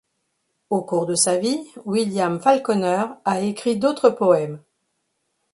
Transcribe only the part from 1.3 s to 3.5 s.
vie, William Falconer a